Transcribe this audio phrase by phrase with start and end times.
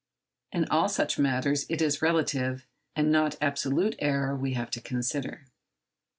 [0.51, 2.65] In all such matters it is relative
[2.95, 5.45] and not absolute error we have to consider.